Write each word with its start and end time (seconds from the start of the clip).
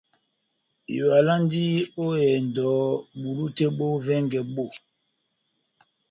Ivalandi 0.97 1.65
ó 2.03 2.05
ehɛndɔ 2.23 2.67
bulu 3.19 3.45
tɛ́h 3.55 3.71
bó 3.77 3.85
vɛngɛ 4.05 4.39
bó. 4.53 4.65